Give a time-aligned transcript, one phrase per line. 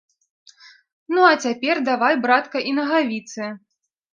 [1.15, 3.43] Ну, а цяпер давай, братка, і нагавіцы.